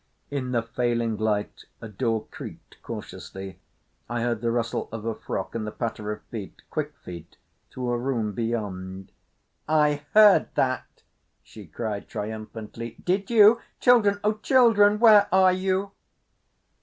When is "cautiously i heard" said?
2.81-4.41